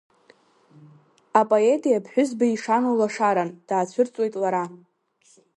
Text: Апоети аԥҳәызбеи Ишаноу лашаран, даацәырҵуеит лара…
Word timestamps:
Апоети 1.39 1.97
аԥҳәызбеи 1.97 2.53
Ишаноу 2.53 2.95
лашаран, 2.99 3.49
даацәырҵуеит 3.67 4.33
лара… 4.41 4.63